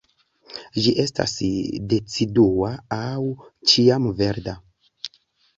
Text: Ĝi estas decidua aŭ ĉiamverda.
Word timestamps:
Ĝi 0.85 0.93
estas 1.03 1.35
decidua 1.91 2.71
aŭ 2.97 3.21
ĉiamverda. 3.75 4.57